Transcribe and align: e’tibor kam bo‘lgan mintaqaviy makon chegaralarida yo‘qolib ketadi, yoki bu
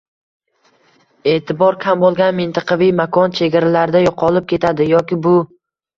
e’tibor 1.33 1.77
kam 1.83 2.01
bo‘lgan 2.05 2.35
mintaqaviy 2.39 2.89
makon 3.03 3.37
chegaralarida 3.41 4.03
yo‘qolib 4.07 4.49
ketadi, 4.55 4.93
yoki 4.95 5.21
bu 5.29 5.37